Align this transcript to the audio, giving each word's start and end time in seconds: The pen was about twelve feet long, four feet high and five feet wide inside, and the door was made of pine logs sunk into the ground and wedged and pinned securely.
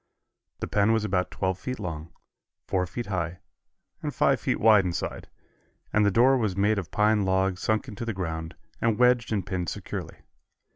The 0.61 0.67
pen 0.67 0.93
was 0.93 1.05
about 1.05 1.29
twelve 1.29 1.59
feet 1.59 1.77
long, 1.79 2.11
four 2.65 2.87
feet 2.87 3.05
high 3.05 3.37
and 4.01 4.11
five 4.11 4.39
feet 4.41 4.59
wide 4.59 4.83
inside, 4.83 5.29
and 5.93 6.03
the 6.03 6.09
door 6.09 6.37
was 6.39 6.57
made 6.57 6.79
of 6.79 6.89
pine 6.89 7.23
logs 7.23 7.61
sunk 7.61 7.87
into 7.87 8.03
the 8.03 8.11
ground 8.15 8.55
and 8.81 8.97
wedged 8.97 9.31
and 9.31 9.45
pinned 9.45 9.69
securely. 9.69 10.21